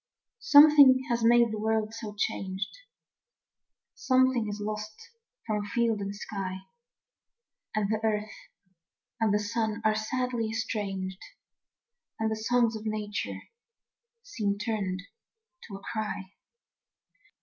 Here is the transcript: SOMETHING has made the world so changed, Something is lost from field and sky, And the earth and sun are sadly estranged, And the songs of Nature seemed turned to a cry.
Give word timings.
SOMETHING 0.39 1.03
has 1.09 1.23
made 1.23 1.51
the 1.51 1.59
world 1.59 1.93
so 1.93 2.15
changed, 2.17 2.75
Something 3.93 4.47
is 4.49 4.59
lost 4.59 5.11
from 5.45 5.63
field 5.63 5.99
and 6.01 6.15
sky, 6.15 6.61
And 7.75 7.87
the 7.87 7.99
earth 8.03 8.31
and 9.19 9.39
sun 9.39 9.79
are 9.85 9.93
sadly 9.93 10.49
estranged, 10.49 11.21
And 12.19 12.31
the 12.31 12.35
songs 12.35 12.75
of 12.75 12.81
Nature 12.87 13.41
seemed 14.23 14.59
turned 14.59 15.03
to 15.67 15.75
a 15.75 15.81
cry. 15.93 16.33